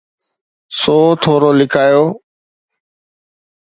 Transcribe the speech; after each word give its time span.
سو 0.79 0.97
ٿورو 1.21 1.51
لڪايو. 1.59 2.05